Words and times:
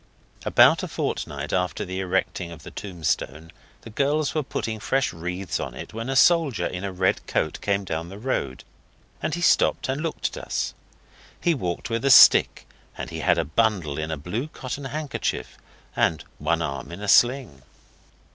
About 0.45 0.81
a 0.81 0.87
fortnight 0.87 1.53
after 1.53 1.85
the 1.85 1.99
erecting 1.99 2.49
of 2.51 2.63
the 2.63 2.71
tombstone 2.71 3.51
the 3.81 3.91
girls 3.91 4.33
were 4.33 4.41
putting 4.41 4.79
fresh 4.79 5.13
wreaths 5.13 5.59
on 5.59 5.75
it 5.75 5.93
when 5.93 6.09
a 6.09 6.15
soldier 6.15 6.65
in 6.65 6.83
a 6.83 6.91
red 6.91 7.27
coat 7.27 7.61
came 7.61 7.83
down 7.83 8.09
the 8.09 8.17
road, 8.17 8.63
and 9.21 9.35
he 9.35 9.41
stopped 9.41 9.87
and 9.87 10.01
looked 10.01 10.35
at 10.35 10.43
us. 10.43 10.73
He 11.39 11.53
walked 11.53 11.91
with 11.91 12.03
a 12.03 12.09
stick, 12.09 12.67
and 12.97 13.11
he 13.11 13.19
had 13.19 13.37
a 13.37 13.45
bundle 13.45 13.99
in 13.99 14.09
a 14.09 14.17
blue 14.17 14.47
cotton 14.47 14.85
handkerchief, 14.85 15.55
and 15.95 16.23
one 16.39 16.63
arm 16.63 16.91
in 16.91 17.01
a 17.01 17.07
sling. 17.07 17.61